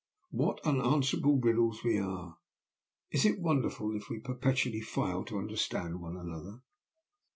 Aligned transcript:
What 0.31 0.59
unanswerable 0.65 1.39
riddles 1.39 1.83
we 1.83 1.99
are! 1.99 2.39
Is 3.11 3.23
it 3.23 3.39
wonderful 3.39 3.95
if 3.95 4.09
we 4.09 4.17
perpetually 4.17 4.81
fail 4.81 5.23
to 5.25 5.37
understand 5.37 6.01
one 6.01 6.17
another?" 6.17 6.63